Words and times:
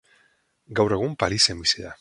Gaur 0.79 0.95
egun 0.99 1.15
Parisen 1.25 1.65
bizi 1.67 1.79
da. 1.89 1.89